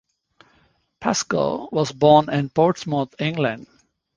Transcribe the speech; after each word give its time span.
Pascoe 0.99 1.69
was 1.71 1.91
born 1.91 2.27
in 2.33 2.49
Portsmouth, 2.49 3.13
England. 3.19 3.67